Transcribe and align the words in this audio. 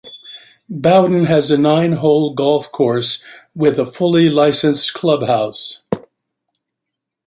Bowden 0.71 1.25
has 1.25 1.51
a 1.51 1.59
nine-hole 1.59 2.33
golf 2.33 2.71
course 2.71 3.23
with 3.53 3.77
a 3.77 3.85
fully 3.85 4.31
licensed 4.31 4.95
clubhouse. 4.95 5.81